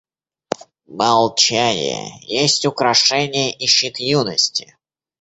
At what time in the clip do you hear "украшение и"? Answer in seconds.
2.65-3.67